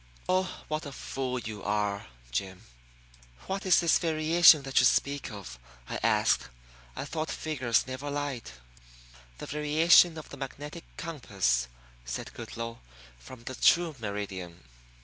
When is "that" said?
4.63-4.79